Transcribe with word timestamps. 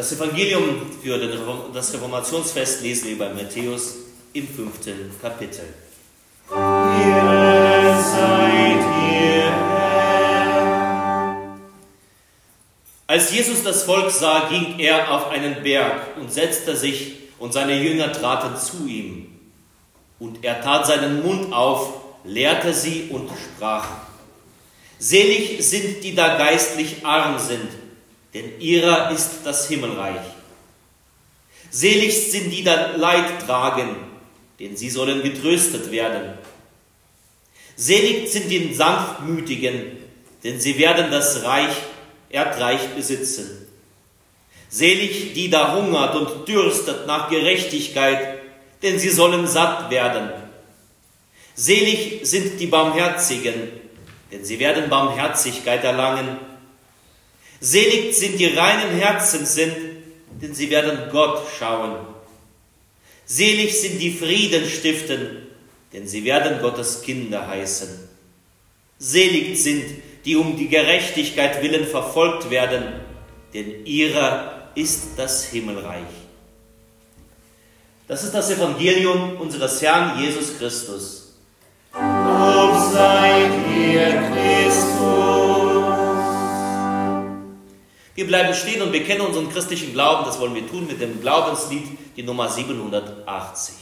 Das 0.00 0.12
Evangelium 0.12 0.80
für 1.02 1.18
das 1.74 1.92
Reformationsfest 1.92 2.80
lesen 2.80 3.08
wir 3.08 3.18
bei 3.18 3.34
Matthäus 3.34 3.96
im 4.32 4.48
fünften 4.48 5.10
Kapitel. 5.20 5.74
Ihr 6.50 8.02
seid 8.02 8.80
ihr 9.12 9.52
Als 13.06 13.30
Jesus 13.30 13.62
das 13.62 13.82
Volk 13.82 14.10
sah, 14.10 14.48
ging 14.48 14.78
er 14.78 15.12
auf 15.12 15.28
einen 15.28 15.62
Berg 15.62 16.16
und 16.18 16.32
setzte 16.32 16.74
sich, 16.74 17.16
und 17.38 17.52
seine 17.52 17.78
Jünger 17.78 18.10
traten 18.10 18.56
zu 18.56 18.86
ihm. 18.86 19.26
Und 20.18 20.42
er 20.42 20.62
tat 20.62 20.86
seinen 20.86 21.22
Mund 21.22 21.52
auf, 21.52 21.92
lehrte 22.24 22.72
sie 22.72 23.10
und 23.10 23.28
sprach, 23.28 23.86
Selig 24.98 25.62
sind 25.62 26.02
die 26.02 26.14
da 26.14 26.38
geistlich 26.38 27.04
arm 27.04 27.38
sind, 27.38 27.68
denn 28.34 28.60
ihrer 28.60 29.10
ist 29.10 29.40
das 29.44 29.68
Himmelreich. 29.68 30.20
Selig 31.70 32.30
sind 32.30 32.50
die 32.50 32.64
da 32.64 32.96
Leid 32.96 33.46
tragen, 33.46 33.96
denn 34.58 34.76
sie 34.76 34.90
sollen 34.90 35.22
getröstet 35.22 35.90
werden. 35.90 36.34
Selig 37.76 38.30
sind 38.30 38.50
die 38.50 38.74
Sanftmütigen, 38.74 39.98
denn 40.44 40.60
sie 40.60 40.78
werden 40.78 41.10
das 41.10 41.44
Reich, 41.44 41.74
Erdreich 42.28 42.88
besitzen. 42.94 43.66
Selig 44.68 45.32
die 45.34 45.50
da 45.50 45.74
hungert 45.74 46.14
und 46.14 46.46
dürstet 46.46 47.06
nach 47.06 47.28
Gerechtigkeit, 47.28 48.38
denn 48.82 48.98
sie 48.98 49.10
sollen 49.10 49.46
satt 49.46 49.90
werden. 49.90 50.30
Selig 51.54 52.20
sind 52.22 52.60
die 52.60 52.66
Barmherzigen, 52.66 53.68
denn 54.30 54.44
sie 54.44 54.58
werden 54.58 54.88
Barmherzigkeit 54.88 55.82
erlangen. 55.84 56.38
Selig 57.60 58.14
sind 58.14 58.38
die 58.40 58.46
reinen 58.46 58.98
Herzen 58.98 59.44
sind, 59.44 59.76
denn 60.40 60.54
sie 60.54 60.70
werden 60.70 61.10
Gott 61.12 61.46
schauen. 61.58 61.96
Selig 63.26 63.78
sind 63.78 64.00
die 64.00 64.10
Frieden 64.12 64.68
stiften, 64.68 65.46
denn 65.92 66.08
sie 66.08 66.24
werden 66.24 66.60
Gottes 66.62 67.02
Kinder 67.02 67.46
heißen. 67.46 68.08
Selig 68.98 69.62
sind, 69.62 69.84
die 70.24 70.36
um 70.36 70.56
die 70.56 70.68
Gerechtigkeit 70.68 71.62
willen 71.62 71.86
verfolgt 71.86 72.50
werden, 72.50 72.84
denn 73.52 73.84
ihrer 73.84 74.70
ist 74.74 75.10
das 75.16 75.44
Himmelreich. 75.44 76.02
Das 78.08 78.24
ist 78.24 78.34
das 78.34 78.50
Evangelium 78.50 79.36
unseres 79.40 79.80
Herrn 79.82 80.18
Jesus 80.20 80.58
Christus. 80.58 81.34
Lob 81.92 82.92
sei 82.92 83.48
dir, 83.68 84.22
Christus. 84.32 85.19
Wir 88.20 88.26
bleiben 88.26 88.52
stehen 88.52 88.82
und 88.82 88.92
bekennen 88.92 89.22
unseren 89.22 89.50
christlichen 89.50 89.94
Glauben. 89.94 90.26
Das 90.26 90.38
wollen 90.38 90.54
wir 90.54 90.68
tun 90.68 90.86
mit 90.86 91.00
dem 91.00 91.22
Glaubenslied, 91.22 91.86
die 92.18 92.22
Nummer 92.22 92.50
780. 92.50 93.74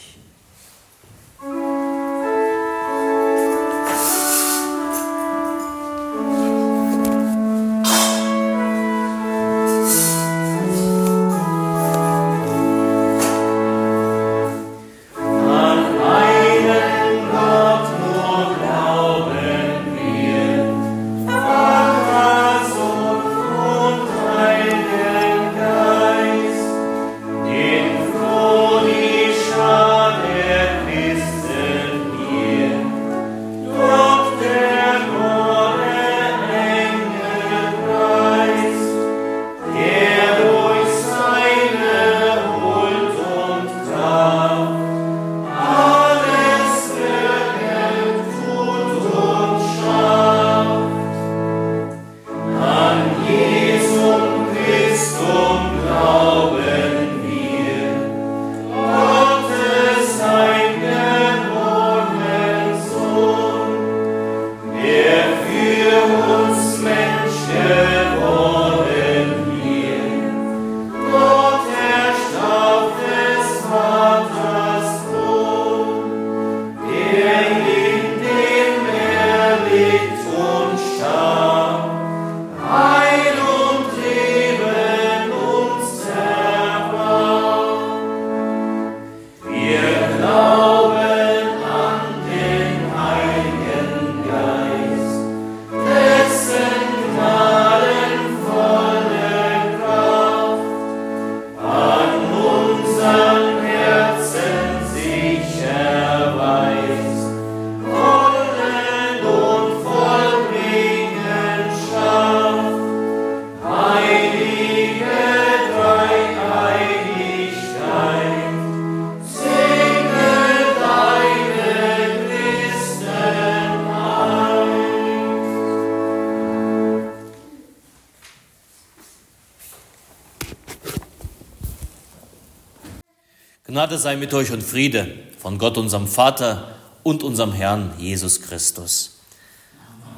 Gnade 133.69 133.99
sei 133.99 134.15
mit 134.15 134.33
euch 134.33 134.51
und 134.51 134.63
Friede 134.63 135.13
von 135.37 135.59
Gott, 135.59 135.77
unserem 135.77 136.07
Vater 136.07 136.75
und 137.03 137.21
unserem 137.21 137.53
Herrn 137.53 137.93
Jesus 137.99 138.41
Christus. 138.41 139.19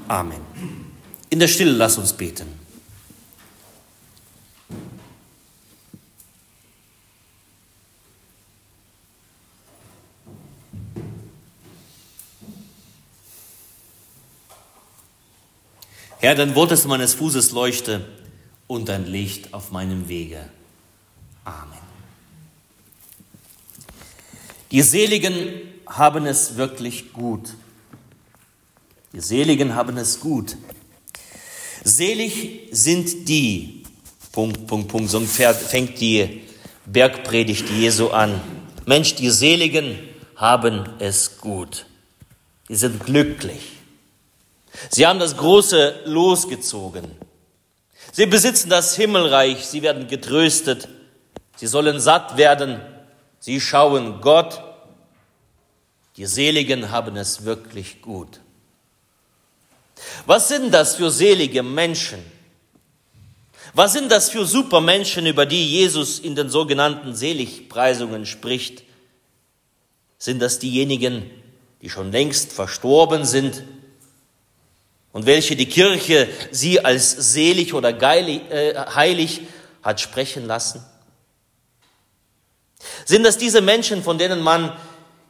Amen. 0.07 0.39
In 1.29 1.37
der 1.39 1.49
Stille 1.49 1.71
lass 1.71 1.97
uns 1.97 2.13
beten. 2.13 2.47
Herr, 16.19 16.35
dein 16.35 16.55
Wort 16.55 16.71
ist 16.71 16.87
meines 16.87 17.15
Fußes 17.15 17.51
Leuchte 17.51 18.07
und 18.67 18.87
dein 18.87 19.05
Licht 19.07 19.53
auf 19.53 19.71
meinem 19.71 20.07
Wege. 20.07 20.47
Amen. 21.43 21.91
Die 24.71 24.81
Seligen 24.81 25.51
haben 25.85 26.25
es 26.25 26.55
wirklich 26.55 27.11
gut. 27.11 27.49
Die 29.11 29.19
Seligen 29.19 29.75
haben 29.75 29.97
es 29.97 30.21
gut. 30.21 30.55
Selig 31.83 32.69
sind 32.71 33.27
die, 33.27 33.83
Punkt, 34.31 34.67
Punkt, 34.67 34.87
Punkt, 34.87 35.09
so 35.09 35.19
fängt 35.19 35.99
die 35.99 36.43
Bergpredigt 36.85 37.69
Jesu 37.69 38.09
an. 38.09 38.39
Mensch, 38.85 39.15
die 39.15 39.29
Seligen 39.29 39.99
haben 40.37 40.87
es 40.99 41.37
gut. 41.37 41.85
Die 42.69 42.75
sind 42.75 43.05
glücklich. 43.05 43.61
Sie 44.89 45.05
haben 45.05 45.19
das 45.19 45.35
große 45.35 46.01
Los 46.05 46.47
gezogen. 46.47 47.11
Sie 48.13 48.25
besitzen 48.25 48.69
das 48.69 48.95
Himmelreich, 48.95 49.65
sie 49.65 49.81
werden 49.81 50.07
getröstet, 50.07 50.87
sie 51.55 51.67
sollen 51.67 51.99
satt 51.99 52.37
werden 52.37 52.79
Sie 53.41 53.59
schauen 53.59 54.21
Gott. 54.21 54.61
Die 56.15 56.27
Seligen 56.27 56.91
haben 56.91 57.17
es 57.17 57.43
wirklich 57.43 58.01
gut. 58.01 58.39
Was 60.27 60.47
sind 60.47 60.71
das 60.71 60.95
für 60.95 61.09
selige 61.09 61.63
Menschen? 61.63 62.19
Was 63.73 63.93
sind 63.93 64.11
das 64.11 64.29
für 64.29 64.45
Supermenschen, 64.45 65.25
über 65.25 65.45
die 65.45 65.67
Jesus 65.67 66.19
in 66.19 66.35
den 66.35 66.49
sogenannten 66.49 67.15
Seligpreisungen 67.15 68.25
spricht? 68.27 68.83
Sind 70.19 70.39
das 70.39 70.59
diejenigen, 70.59 71.29
die 71.81 71.89
schon 71.89 72.11
längst 72.11 72.51
verstorben 72.51 73.25
sind 73.25 73.63
und 75.13 75.25
welche 75.25 75.55
die 75.55 75.65
Kirche 75.65 76.29
sie 76.51 76.85
als 76.85 77.33
selig 77.33 77.73
oder 77.73 77.89
äh, 77.89 78.75
heilig 78.93 79.41
hat 79.81 79.99
sprechen 79.99 80.45
lassen? 80.45 80.85
Sind 83.05 83.23
das 83.23 83.37
diese 83.37 83.61
Menschen, 83.61 84.03
von 84.03 84.17
denen 84.17 84.41
man 84.41 84.73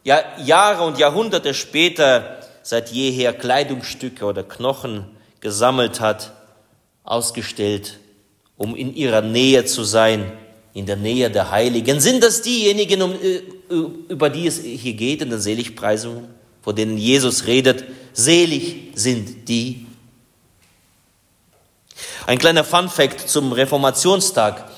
ja 0.04 0.24
Jahre 0.44 0.84
und 0.84 0.98
Jahrhunderte 0.98 1.54
später 1.54 2.40
seit 2.64 2.90
jeher 2.92 3.34
Kleidungsstücke 3.34 4.26
oder 4.26 4.44
Knochen 4.44 5.06
gesammelt 5.40 6.00
hat, 6.00 6.32
ausgestellt, 7.04 8.00
um 8.58 8.76
in 8.76 8.96
ihrer 8.96 9.22
Nähe 9.22 9.66
zu 9.66 9.84
sein, 9.84 10.32
in 10.74 10.86
der 10.86 10.96
Nähe 10.96 11.30
der 11.30 11.52
Heiligen? 11.52 12.00
Sind 12.00 12.24
das 12.24 12.42
diejenigen, 12.42 13.02
um, 13.02 13.14
äh, 13.14 13.42
über 14.10 14.30
die 14.30 14.48
es 14.48 14.60
hier 14.60 14.94
geht 14.94 15.22
in 15.22 15.30
den 15.30 15.42
Seligpreisungen, 15.42 16.28
von 16.62 16.76
denen 16.76 16.98
Jesus 16.98 17.48
redet? 17.48 17.84
Selig 18.14 18.92
sind 18.96 19.48
die. 19.50 19.88
Ein 22.28 22.38
kleiner 22.38 22.64
Funfact 22.64 23.28
zum 23.28 23.52
Reformationstag. 23.52 24.70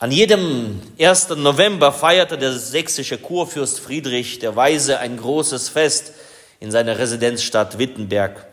An 0.00 0.10
jedem 0.10 0.80
1. 0.98 1.28
November 1.36 1.92
feierte 1.92 2.36
der 2.36 2.52
sächsische 2.52 3.16
Kurfürst 3.16 3.78
Friedrich 3.78 4.40
der 4.40 4.56
Weise 4.56 4.98
ein 4.98 5.16
großes 5.16 5.68
Fest 5.68 6.14
in 6.58 6.72
seiner 6.72 6.98
Residenzstadt 6.98 7.78
Wittenberg. 7.78 8.44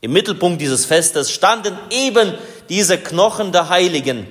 Im 0.00 0.12
Mittelpunkt 0.12 0.60
dieses 0.60 0.84
Festes 0.84 1.30
standen 1.30 1.78
eben 1.90 2.34
diese 2.68 2.98
Knochen 2.98 3.52
der 3.52 3.68
Heiligen. 3.68 4.26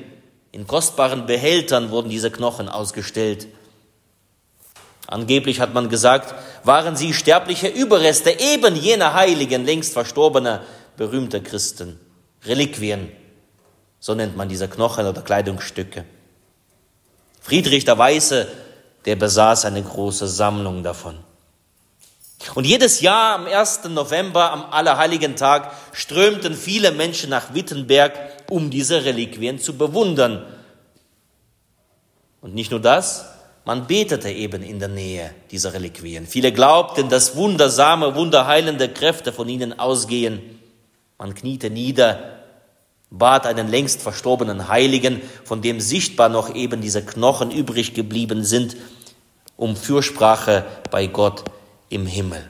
In 0.51 0.67
kostbaren 0.67 1.27
Behältern 1.27 1.91
wurden 1.91 2.09
diese 2.09 2.29
Knochen 2.29 2.67
ausgestellt. 2.67 3.47
Angeblich 5.07 5.61
hat 5.61 5.73
man 5.73 5.87
gesagt, 5.87 6.35
waren 6.65 6.97
sie 6.97 7.13
sterbliche 7.13 7.69
Überreste 7.69 8.37
eben 8.37 8.75
jener 8.75 9.13
Heiligen, 9.13 9.65
längst 9.65 9.93
verstorbener, 9.93 10.63
berühmter 10.97 11.39
Christen. 11.39 11.97
Reliquien, 12.43 13.13
so 14.01 14.13
nennt 14.13 14.35
man 14.35 14.49
diese 14.49 14.67
Knochen 14.67 15.07
oder 15.07 15.21
Kleidungsstücke. 15.21 16.03
Friedrich 17.47 17.85
der 17.85 17.97
Weiße, 17.97 18.45
der 19.05 19.15
besaß 19.15 19.63
eine 19.63 19.81
große 19.81 20.27
Sammlung 20.27 20.83
davon. 20.83 21.17
Und 22.55 22.65
jedes 22.65 22.99
Jahr 22.99 23.35
am 23.35 23.45
1. 23.45 23.85
November, 23.85 24.51
am 24.51 24.65
Allerheiligen 24.65 25.37
Tag, 25.37 25.71
strömten 25.93 26.53
viele 26.55 26.91
Menschen 26.91 27.29
nach 27.29 27.53
Wittenberg, 27.53 28.11
um 28.49 28.69
diese 28.69 29.05
Reliquien 29.05 29.59
zu 29.59 29.77
bewundern. 29.77 30.45
Und 32.41 32.53
nicht 32.53 32.71
nur 32.71 32.81
das, 32.81 33.29
man 33.63 33.87
betete 33.87 34.29
eben 34.29 34.61
in 34.61 34.79
der 34.79 34.89
Nähe 34.89 35.33
dieser 35.49 35.71
Reliquien. 35.71 36.27
Viele 36.27 36.51
glaubten, 36.51 37.07
dass 37.07 37.37
wundersame, 37.37 38.13
wunderheilende 38.15 38.89
Kräfte 38.89 39.31
von 39.31 39.47
ihnen 39.47 39.79
ausgehen. 39.79 40.59
Man 41.17 41.33
kniete 41.33 41.69
nieder 41.69 42.36
bat 43.09 43.45
einen 43.45 43.69
längst 43.69 44.01
verstorbenen 44.01 44.67
Heiligen, 44.67 45.21
von 45.43 45.61
dem 45.61 45.79
sichtbar 45.79 46.29
noch 46.29 46.53
eben 46.53 46.81
diese 46.81 47.03
Knochen 47.03 47.51
übrig 47.51 47.93
geblieben 47.93 48.43
sind, 48.43 48.75
um 49.55 49.75
Fürsprache 49.75 50.65
bei 50.91 51.07
Gott 51.07 51.43
im 51.89 52.05
Himmel. 52.05 52.47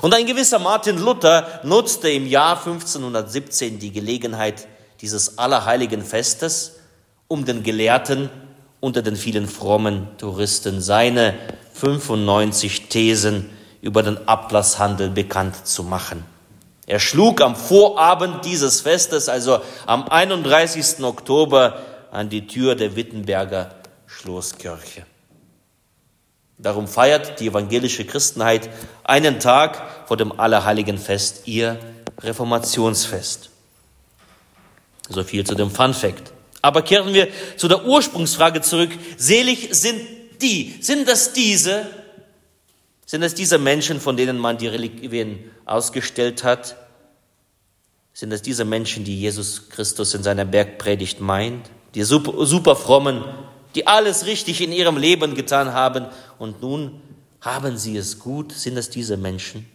Und 0.00 0.14
ein 0.14 0.26
gewisser 0.26 0.58
Martin 0.58 0.98
Luther 0.98 1.60
nutzte 1.64 2.08
im 2.08 2.26
Jahr 2.26 2.58
1517 2.58 3.78
die 3.78 3.92
Gelegenheit 3.92 4.66
dieses 5.00 5.38
allerheiligen 5.38 6.02
Festes, 6.02 6.76
um 7.28 7.44
den 7.44 7.62
Gelehrten 7.62 8.30
unter 8.80 9.02
den 9.02 9.16
vielen 9.16 9.48
frommen 9.48 10.08
Touristen 10.18 10.80
seine 10.80 11.34
95 11.74 12.88
Thesen 12.88 13.50
über 13.80 14.02
den 14.02 14.28
Ablasshandel 14.28 15.10
bekannt 15.10 15.66
zu 15.66 15.82
machen. 15.82 16.24
Er 16.92 17.00
schlug 17.00 17.40
am 17.40 17.56
Vorabend 17.56 18.44
dieses 18.44 18.82
Festes, 18.82 19.30
also 19.30 19.62
am 19.86 20.06
31. 20.06 21.02
Oktober, 21.02 21.78
an 22.10 22.28
die 22.28 22.46
Tür 22.46 22.74
der 22.74 22.96
Wittenberger 22.96 23.74
Schlosskirche. 24.06 25.06
Darum 26.58 26.86
feiert 26.86 27.40
die 27.40 27.46
evangelische 27.46 28.04
Christenheit 28.04 28.68
einen 29.04 29.40
Tag 29.40 30.06
vor 30.06 30.18
dem 30.18 30.38
Allerheiligen 30.38 30.98
Fest 30.98 31.44
ihr 31.46 31.78
Reformationsfest. 32.20 33.48
So 35.08 35.24
viel 35.24 35.44
zu 35.44 35.54
dem 35.54 35.70
Fun 35.70 35.94
Fact. 35.94 36.30
Aber 36.60 36.82
kehren 36.82 37.14
wir 37.14 37.28
zu 37.56 37.68
der 37.68 37.86
Ursprungsfrage 37.86 38.60
zurück. 38.60 38.90
Selig 39.16 39.70
sind 39.70 39.98
die. 40.42 40.74
Sind 40.82 41.08
das 41.08 41.32
diese, 41.32 41.86
sind 43.06 43.22
es 43.22 43.34
diese 43.34 43.56
Menschen, 43.56 43.98
von 43.98 44.18
denen 44.18 44.36
man 44.36 44.58
die 44.58 44.68
Reliquien 44.68 45.50
ausgestellt 45.64 46.44
hat? 46.44 46.76
Sind 48.14 48.32
es 48.32 48.42
diese 48.42 48.64
Menschen, 48.64 49.04
die 49.04 49.18
Jesus 49.18 49.68
Christus 49.70 50.14
in 50.14 50.22
seiner 50.22 50.44
Bergpredigt 50.44 51.20
meint? 51.20 51.70
Die 51.94 52.02
super, 52.02 52.46
super 52.46 52.76
frommen, 52.76 53.24
die 53.74 53.86
alles 53.86 54.26
richtig 54.26 54.60
in 54.60 54.72
ihrem 54.72 54.96
Leben 54.96 55.34
getan 55.34 55.72
haben 55.72 56.06
und 56.38 56.60
nun 56.60 57.00
haben 57.40 57.76
sie 57.76 57.96
es 57.96 58.18
gut? 58.18 58.52
Sind 58.52 58.76
es 58.76 58.90
diese 58.90 59.16
Menschen? 59.16 59.66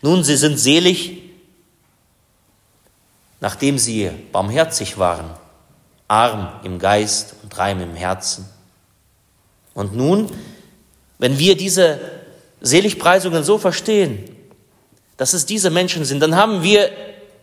Nun, 0.00 0.24
sie 0.24 0.36
sind 0.36 0.58
selig, 0.58 1.22
nachdem 3.40 3.78
sie 3.78 4.10
barmherzig 4.32 4.98
waren, 4.98 5.30
arm 6.08 6.60
im 6.64 6.78
Geist 6.78 7.34
und 7.42 7.56
reim 7.58 7.80
im 7.80 7.94
Herzen. 7.94 8.48
Und 9.74 9.94
nun, 9.94 10.30
wenn 11.18 11.38
wir 11.38 11.56
diese 11.56 12.00
Seligpreisungen 12.60 13.44
so 13.44 13.58
verstehen, 13.58 14.35
dass 15.16 15.32
es 15.32 15.46
diese 15.46 15.70
Menschen 15.70 16.04
sind, 16.04 16.20
dann 16.20 16.36
haben 16.36 16.62
wir 16.62 16.90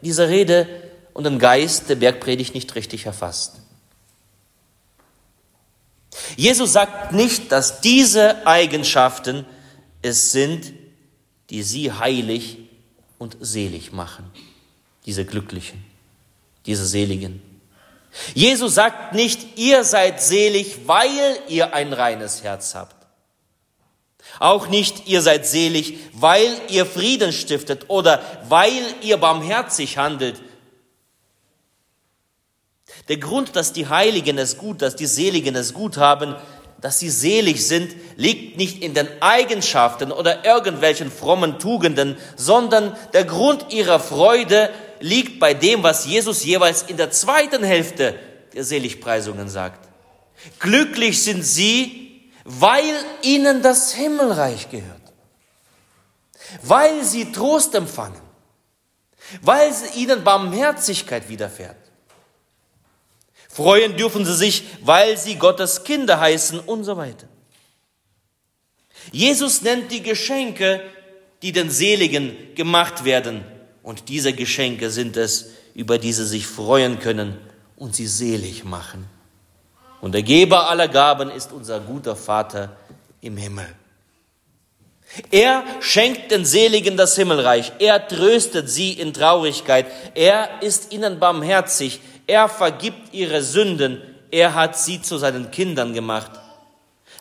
diese 0.01 0.29
Rede 0.29 0.67
und 1.13 1.25
den 1.25 1.39
Geist 1.39 1.89
der 1.89 1.95
Bergpredigt 1.95 2.53
nicht 2.53 2.73
richtig 2.75 3.05
erfasst. 3.05 3.55
Jesus 6.35 6.73
sagt 6.73 7.13
nicht, 7.13 7.51
dass 7.51 7.81
diese 7.81 8.45
Eigenschaften 8.45 9.45
es 10.01 10.31
sind, 10.31 10.73
die 11.49 11.63
sie 11.63 11.91
heilig 11.91 12.57
und 13.17 13.37
selig 13.39 13.91
machen, 13.91 14.29
diese 15.05 15.25
Glücklichen, 15.25 15.83
diese 16.65 16.85
Seligen. 16.85 17.41
Jesus 18.35 18.75
sagt 18.75 19.13
nicht, 19.13 19.57
ihr 19.57 19.83
seid 19.83 20.21
selig, 20.21 20.87
weil 20.87 21.37
ihr 21.47 21.73
ein 21.73 21.93
reines 21.93 22.43
Herz 22.43 22.75
habt. 22.75 23.02
Auch 24.39 24.67
nicht, 24.67 25.07
ihr 25.07 25.21
seid 25.21 25.45
selig, 25.45 25.97
weil 26.13 26.49
ihr 26.69 26.85
Frieden 26.85 27.31
stiftet 27.31 27.85
oder 27.89 28.21
weil 28.49 28.83
ihr 29.01 29.17
barmherzig 29.17 29.97
handelt. 29.97 30.41
Der 33.09 33.17
Grund, 33.17 33.55
dass 33.55 33.73
die 33.73 33.87
Heiligen 33.87 34.37
es 34.37 34.57
gut, 34.57 34.81
dass 34.81 34.95
die 34.95 35.05
Seligen 35.05 35.55
es 35.55 35.73
gut 35.73 35.97
haben, 35.97 36.35
dass 36.83 36.99
sie 36.99 37.09
selig 37.09 37.65
sind, 37.65 37.95
liegt 38.17 38.57
nicht 38.57 38.83
in 38.83 38.93
den 38.93 39.07
Eigenschaften 39.21 40.11
oder 40.11 40.43
irgendwelchen 40.43 41.09
frommen 41.11 41.57
Tugenden, 41.57 42.17
sondern 42.35 42.95
der 43.13 43.23
Grund 43.23 43.71
ihrer 43.71 44.01
Freude 44.01 44.69
liegt 44.99 45.39
bei 45.39 45.53
dem, 45.53 45.83
was 45.83 46.05
Jesus 46.05 46.43
jeweils 46.43 46.83
in 46.83 46.97
der 46.97 47.11
zweiten 47.11 47.63
Hälfte 47.63 48.15
der 48.53 48.65
Seligpreisungen 48.65 49.47
sagt. 49.47 49.87
Glücklich 50.59 51.23
sind 51.23 51.43
sie, 51.43 52.02
weil 52.43 52.95
ihnen 53.21 53.61
das 53.61 53.93
Himmelreich 53.93 54.69
gehört, 54.69 55.01
weil 56.61 57.03
sie 57.03 57.31
Trost 57.31 57.73
empfangen, 57.75 58.21
weil 59.41 59.71
ihnen 59.95 60.23
Barmherzigkeit 60.23 61.29
widerfährt. 61.29 61.77
Freuen 63.49 63.95
dürfen 63.95 64.25
sie 64.25 64.35
sich, 64.35 64.63
weil 64.81 65.17
sie 65.17 65.35
Gottes 65.35 65.83
Kinder 65.83 66.19
heißen 66.19 66.59
und 66.59 66.83
so 66.83 66.97
weiter. 66.97 67.27
Jesus 69.11 69.61
nennt 69.61 69.91
die 69.91 70.01
Geschenke, 70.01 70.81
die 71.41 71.51
den 71.51 71.69
Seligen 71.69 72.55
gemacht 72.55 73.05
werden, 73.05 73.45
und 73.83 74.07
diese 74.07 74.31
Geschenke 74.33 74.89
sind 74.89 75.17
es, 75.17 75.51
über 75.75 75.97
die 75.97 76.13
sie 76.13 76.25
sich 76.25 76.47
freuen 76.47 76.99
können 76.99 77.37
und 77.75 77.95
sie 77.95 78.07
selig 78.07 78.63
machen. 78.63 79.09
Und 80.03 80.11
der 80.11 80.21
Geber 80.21 80.69
aller 80.69 80.89
Gaben 80.89 81.31
ist 81.31 81.53
unser 81.53 81.79
guter 81.79 82.17
Vater 82.17 82.75
im 83.21 83.37
Himmel. 83.37 83.67
Er 85.31 85.63
schenkt 85.79 86.29
den 86.29 86.43
Seligen 86.43 86.97
das 86.97 87.15
Himmelreich. 87.15 87.71
Er 87.79 88.05
tröstet 88.05 88.69
sie 88.69 88.91
in 88.91 89.13
Traurigkeit. 89.13 89.85
Er 90.13 90.61
ist 90.61 90.91
ihnen 90.91 91.19
barmherzig. 91.19 92.01
Er 92.27 92.49
vergibt 92.49 93.13
ihre 93.13 93.41
Sünden. 93.41 94.01
Er 94.29 94.55
hat 94.55 94.77
sie 94.77 95.01
zu 95.01 95.17
seinen 95.17 95.51
Kindern 95.51 95.93
gemacht. 95.93 96.31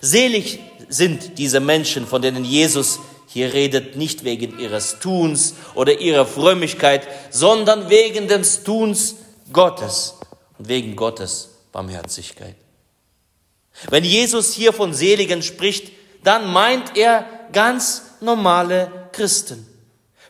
Selig 0.00 0.58
sind 0.88 1.38
diese 1.38 1.60
Menschen, 1.60 2.04
von 2.04 2.20
denen 2.20 2.44
Jesus 2.44 2.98
hier 3.28 3.52
redet 3.52 3.94
nicht 3.94 4.24
wegen 4.24 4.58
ihres 4.58 4.98
Tuns 4.98 5.54
oder 5.76 6.00
ihrer 6.00 6.26
Frömmigkeit, 6.26 7.06
sondern 7.30 7.90
wegen 7.90 8.26
des 8.26 8.64
Tuns 8.64 9.14
Gottes 9.52 10.16
und 10.58 10.66
wegen 10.66 10.96
Gottes 10.96 11.50
Barmherzigkeit. 11.70 12.56
Wenn 13.90 14.04
Jesus 14.04 14.52
hier 14.52 14.72
von 14.72 14.94
Seligen 14.94 15.42
spricht, 15.42 15.92
dann 16.24 16.52
meint 16.52 16.96
er 16.96 17.24
ganz 17.52 18.02
normale 18.20 18.90
Christen. 19.12 19.66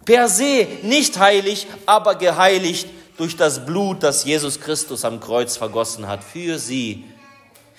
Per 0.04 0.28
se 0.28 0.66
nicht 0.82 1.18
heilig, 1.18 1.66
aber 1.87 2.16
geheiligt 2.16 2.88
durch 3.16 3.37
das 3.37 3.64
Blut, 3.64 4.02
das 4.02 4.25
Jesus 4.25 4.61
Christus 4.61 5.04
am 5.04 5.21
Kreuz 5.21 5.56
vergossen 5.56 6.09
hat 6.09 6.25
für 6.25 6.59
sie. 6.59 7.04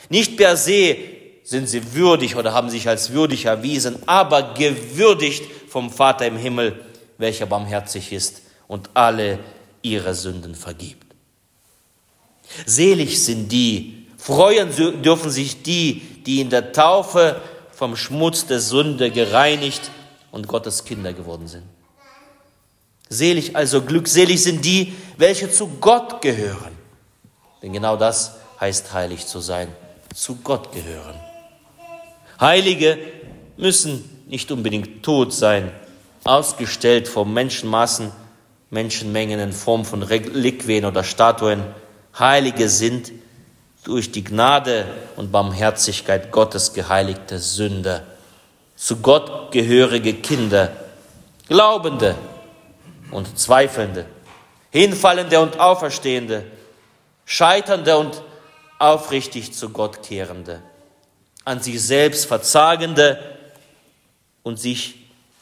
Nicht 0.09 0.37
per 0.37 0.55
se 0.55 0.95
sind 1.43 1.67
sie 1.67 1.93
würdig 1.93 2.35
oder 2.35 2.53
haben 2.53 2.69
sich 2.69 2.87
als 2.87 3.11
würdig 3.11 3.45
erwiesen, 3.45 3.97
aber 4.05 4.53
gewürdigt 4.53 5.43
vom 5.67 5.89
Vater 5.89 6.27
im 6.27 6.37
Himmel, 6.37 6.79
welcher 7.17 7.45
barmherzig 7.45 8.13
ist 8.13 8.43
und 8.67 8.89
alle 8.93 9.39
ihre 9.81 10.13
Sünden 10.13 10.55
vergibt. 10.55 11.13
Selig 12.65 13.23
sind 13.23 13.51
die, 13.51 14.02
freuen 14.23 14.71
dürfen 15.01 15.29
sich 15.29 15.63
die, 15.63 16.01
die 16.25 16.39
in 16.39 16.49
der 16.49 16.71
Taufe 16.71 17.41
vom 17.73 17.97
Schmutz 17.97 18.45
der 18.45 18.61
Sünde 18.61 19.11
gereinigt 19.11 19.91
und 20.31 20.47
Gottes 20.47 20.85
Kinder 20.85 21.11
geworden 21.11 21.49
sind. 21.49 21.63
Selig, 23.09 23.53
also 23.53 23.81
glückselig 23.81 24.41
sind 24.41 24.63
die, 24.63 24.93
welche 25.17 25.51
zu 25.51 25.67
Gott 25.81 26.21
gehören. 26.21 26.71
Denn 27.61 27.73
genau 27.73 27.97
das 27.97 28.37
heißt 28.61 28.93
heilig 28.93 29.27
zu 29.27 29.41
sein, 29.41 29.67
zu 30.15 30.37
Gott 30.37 30.71
gehören. 30.71 31.19
Heilige 32.39 32.97
müssen 33.57 34.23
nicht 34.27 34.49
unbedingt 34.53 35.03
tot 35.03 35.33
sein, 35.33 35.69
ausgestellt 36.23 37.09
vor 37.09 37.25
Menschenmassen, 37.25 38.13
Menschenmengen 38.69 39.41
in 39.41 39.51
Form 39.51 39.83
von 39.83 40.01
Reliquien 40.01 40.85
oder 40.85 41.03
Statuen. 41.03 41.61
Heilige 42.17 42.69
sind 42.69 43.11
durch 43.83 44.11
die 44.11 44.23
Gnade 44.23 44.85
und 45.15 45.31
Barmherzigkeit 45.31 46.31
Gottes 46.31 46.73
geheiligte 46.73 47.39
Sünder, 47.39 48.03
zu 48.75 48.97
Gott 48.97 49.51
gehörige 49.51 50.13
Kinder, 50.13 50.71
Glaubende 51.47 52.15
und 53.11 53.37
Zweifelnde, 53.37 54.05
Hinfallende 54.71 55.39
und 55.39 55.59
Auferstehende, 55.59 56.45
Scheiternde 57.25 57.97
und 57.97 58.21
aufrichtig 58.79 59.53
zu 59.53 59.69
Gott 59.69 60.01
kehrende, 60.03 60.61
an 61.45 61.61
sich 61.61 61.81
selbst 61.81 62.25
Verzagende 62.25 63.19
und 64.43 64.59
sich 64.59 64.95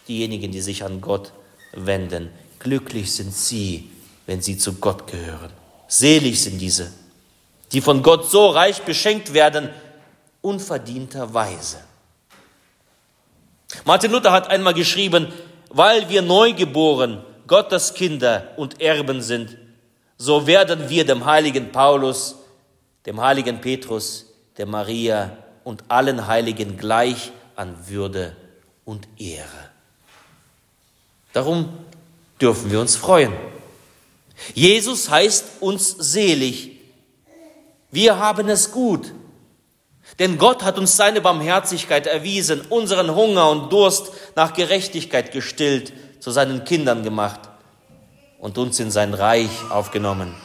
diejenigen, 0.07 0.51
die 0.51 0.61
sich 0.61 0.83
an 0.83 0.99
Gott 1.01 1.31
wenden. 1.73 2.29
Glücklich 2.59 3.11
sind 3.13 3.33
sie, 3.33 3.89
wenn 4.25 4.41
sie 4.41 4.57
zu 4.57 4.73
Gott 4.73 5.07
gehören. 5.07 5.51
Selig 5.87 6.41
sind 6.43 6.59
diese 6.59 6.91
die 7.71 7.81
von 7.81 8.03
Gott 8.03 8.29
so 8.29 8.47
reich 8.47 8.81
beschenkt 8.83 9.33
werden, 9.33 9.69
unverdienterweise. 10.41 11.77
Martin 13.85 14.11
Luther 14.11 14.31
hat 14.31 14.49
einmal 14.49 14.73
geschrieben, 14.73 15.31
weil 15.69 16.09
wir 16.09 16.21
neugeboren, 16.21 17.23
Gottes 17.47 17.93
Kinder 17.93 18.49
und 18.57 18.81
Erben 18.81 19.21
sind, 19.21 19.57
so 20.17 20.47
werden 20.47 20.89
wir 20.89 21.05
dem 21.05 21.25
heiligen 21.25 21.71
Paulus, 21.71 22.35
dem 23.05 23.19
heiligen 23.19 23.59
Petrus, 23.59 24.27
der 24.57 24.65
Maria 24.65 25.37
und 25.63 25.83
allen 25.87 26.27
Heiligen 26.27 26.77
gleich 26.77 27.31
an 27.55 27.75
Würde 27.87 28.35
und 28.85 29.07
Ehre. 29.17 29.69
Darum 31.33 31.69
dürfen 32.39 32.71
wir 32.71 32.79
uns 32.79 32.95
freuen. 32.95 33.33
Jesus 34.53 35.09
heißt 35.09 35.61
uns 35.61 35.89
selig, 35.89 36.70
wir 37.91 38.17
haben 38.17 38.49
es 38.49 38.71
gut. 38.71 39.13
Denn 40.19 40.37
Gott 40.37 40.63
hat 40.63 40.77
uns 40.77 40.97
seine 40.97 41.21
Barmherzigkeit 41.21 42.07
erwiesen, 42.07 42.61
unseren 42.69 43.15
Hunger 43.15 43.49
und 43.49 43.71
Durst 43.71 44.11
nach 44.35 44.53
Gerechtigkeit 44.53 45.31
gestillt, 45.31 45.93
zu 46.19 46.31
seinen 46.31 46.63
Kindern 46.63 47.03
gemacht 47.03 47.39
und 48.39 48.57
uns 48.57 48.79
in 48.79 48.91
sein 48.91 49.13
Reich 49.13 49.49
aufgenommen. 49.69 50.35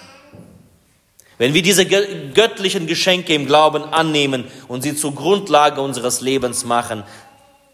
Wenn 1.39 1.53
wir 1.53 1.63
diese 1.63 1.85
göttlichen 1.85 2.87
Geschenke 2.87 3.35
im 3.35 3.47
Glauben 3.47 3.85
annehmen 3.85 4.45
und 4.69 4.83
sie 4.83 4.97
zur 4.97 5.15
Grundlage 5.15 5.83
unseres 5.83 6.23
Lebens 6.23 6.65
machen, 6.65 7.05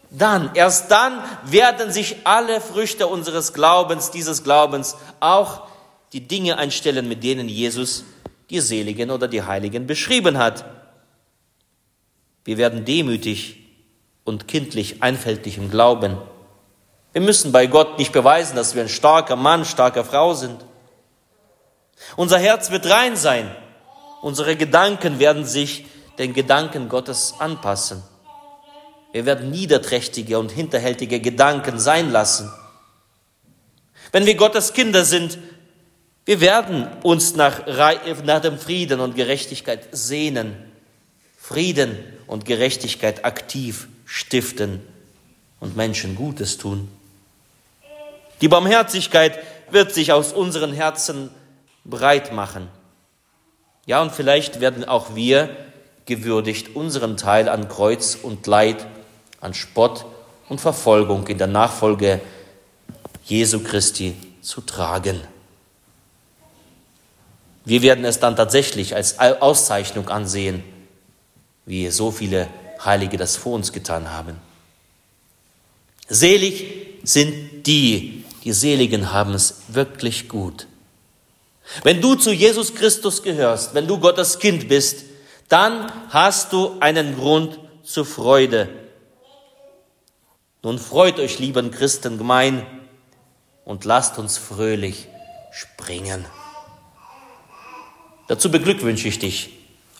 dann, 0.09 0.51
erst 0.53 0.91
dann 0.91 1.23
werden 1.45 1.91
sich 1.91 2.17
alle 2.25 2.59
Früchte 2.59 3.07
unseres 3.07 3.53
Glaubens, 3.53 4.11
dieses 4.11 4.43
Glaubens, 4.43 4.97
auch 5.21 5.61
die 6.11 6.27
Dinge 6.27 6.57
einstellen, 6.57 7.07
mit 7.07 7.23
denen 7.23 7.47
Jesus 7.47 8.03
die 8.53 8.61
Seligen 8.61 9.09
oder 9.09 9.27
die 9.27 9.41
Heiligen 9.41 9.87
beschrieben 9.87 10.37
hat. 10.37 10.63
Wir 12.45 12.57
werden 12.57 12.85
demütig 12.85 13.57
und 14.23 14.47
kindlich 14.47 15.01
einfältig 15.01 15.57
im 15.57 15.71
Glauben. 15.71 16.17
Wir 17.13 17.21
müssen 17.21 17.51
bei 17.51 17.65
Gott 17.65 17.97
nicht 17.97 18.11
beweisen, 18.11 18.55
dass 18.55 18.75
wir 18.75 18.83
ein 18.83 18.89
starker 18.89 19.35
Mann, 19.35 19.65
starke 19.65 20.03
Frau 20.03 20.35
sind. 20.35 20.63
Unser 22.15 22.37
Herz 22.37 22.69
wird 22.69 22.87
rein 22.89 23.15
sein. 23.15 23.49
Unsere 24.21 24.55
Gedanken 24.55 25.17
werden 25.17 25.45
sich 25.45 25.85
den 26.19 26.33
Gedanken 26.33 26.89
Gottes 26.89 27.33
anpassen. 27.39 28.03
Wir 29.13 29.25
werden 29.25 29.49
niederträchtige 29.49 30.37
und 30.37 30.51
hinterhältige 30.51 31.19
Gedanken 31.19 31.79
sein 31.79 32.11
lassen. 32.11 32.51
Wenn 34.11 34.27
wir 34.27 34.35
Gottes 34.35 34.73
Kinder 34.73 35.05
sind, 35.05 35.39
wir 36.25 36.41
werden 36.41 36.87
uns 37.03 37.35
nach, 37.35 37.67
nach 37.67 38.41
dem 38.41 38.57
Frieden 38.57 38.99
und 38.99 39.15
Gerechtigkeit 39.15 39.87
sehnen, 39.91 40.55
Frieden 41.37 41.97
und 42.27 42.45
Gerechtigkeit 42.45 43.25
aktiv 43.25 43.87
stiften 44.05 44.81
und 45.59 45.75
Menschen 45.75 46.15
Gutes 46.15 46.57
tun. 46.57 46.87
Die 48.41 48.47
Barmherzigkeit 48.47 49.39
wird 49.69 49.93
sich 49.93 50.11
aus 50.13 50.31
unseren 50.31 50.71
Herzen 50.73 51.29
breit 51.83 52.31
machen. 52.31 52.69
Ja, 53.85 54.01
und 54.01 54.13
vielleicht 54.13 54.61
werden 54.61 54.85
auch 54.85 55.15
wir 55.15 55.49
gewürdigt, 56.05 56.75
unseren 56.75 57.17
Teil 57.17 57.49
an 57.49 57.67
Kreuz 57.67 58.17
und 58.21 58.47
Leid, 58.47 58.85
an 59.41 59.53
Spott 59.53 60.05
und 60.47 60.61
Verfolgung 60.61 61.27
in 61.27 61.37
der 61.37 61.47
Nachfolge 61.47 62.21
Jesu 63.25 63.59
Christi 63.61 64.15
zu 64.41 64.61
tragen. 64.61 65.19
Wir 67.65 67.81
werden 67.81 68.05
es 68.05 68.19
dann 68.19 68.35
tatsächlich 68.35 68.95
als 68.95 69.19
Auszeichnung 69.19 70.09
ansehen, 70.09 70.63
wie 71.65 71.89
so 71.89 72.11
viele 72.11 72.49
Heilige 72.83 73.17
das 73.17 73.37
vor 73.37 73.53
uns 73.53 73.71
getan 73.71 74.11
haben. 74.11 74.35
Selig 76.09 76.99
sind 77.03 77.65
die, 77.65 78.25
die 78.43 78.51
Seligen 78.51 79.13
haben 79.13 79.33
es 79.33 79.61
wirklich 79.69 80.27
gut. 80.27 80.67
Wenn 81.83 82.01
du 82.01 82.15
zu 82.15 82.33
Jesus 82.33 82.75
Christus 82.75 83.23
gehörst, 83.23 83.73
wenn 83.73 83.87
du 83.87 83.99
Gottes 83.99 84.39
Kind 84.39 84.67
bist, 84.67 85.05
dann 85.47 85.91
hast 86.09 86.51
du 86.51 86.77
einen 86.81 87.15
Grund 87.15 87.59
zur 87.83 88.05
Freude. 88.05 88.69
Nun 90.61 90.79
freut 90.79 91.19
euch, 91.19 91.39
lieben 91.39 91.71
Christen, 91.71 92.17
gemein, 92.17 92.65
und 93.65 93.85
lasst 93.85 94.19
uns 94.19 94.37
fröhlich 94.37 95.07
springen. 95.51 96.25
Dazu 98.27 98.49
beglückwünsche 98.49 99.07
ich 99.07 99.19
dich 99.19 99.49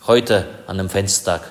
heute 0.07 0.47
an 0.67 0.77
dem 0.77 0.89
Fenstag, 0.89 1.41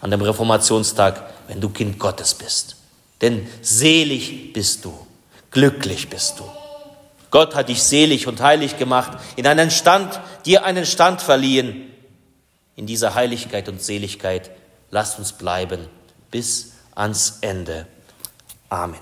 an 0.00 0.10
dem 0.10 0.20
Reformationstag, 0.20 1.30
wenn 1.46 1.60
du 1.60 1.70
Kind 1.70 1.98
Gottes 1.98 2.34
bist. 2.34 2.76
Denn 3.20 3.46
selig 3.62 4.52
bist 4.52 4.84
du, 4.84 4.94
glücklich 5.50 6.08
bist 6.08 6.38
du. 6.38 6.44
Gott 7.30 7.54
hat 7.54 7.68
dich 7.68 7.82
selig 7.82 8.26
und 8.26 8.40
heilig 8.40 8.78
gemacht, 8.78 9.18
in 9.36 9.46
einen 9.46 9.70
Stand, 9.70 10.20
dir 10.46 10.64
einen 10.64 10.86
Stand 10.86 11.20
verliehen. 11.20 11.90
In 12.76 12.86
dieser 12.86 13.14
Heiligkeit 13.14 13.68
und 13.68 13.82
Seligkeit 13.82 14.50
lasst 14.90 15.18
uns 15.18 15.32
bleiben 15.32 15.88
bis 16.30 16.72
ans 16.94 17.38
Ende. 17.40 17.86
Amen. 18.68 19.00